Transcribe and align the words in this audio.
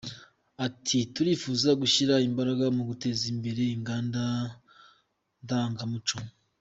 Ati” 0.65 0.97
Turifuza 1.13 1.69
gushyira 1.81 2.15
imbaraga 2.27 2.65
mu 2.75 2.83
guteza 2.89 3.23
imbere 3.33 3.61
inganda 3.75 4.21
ndangamuco. 5.43 6.15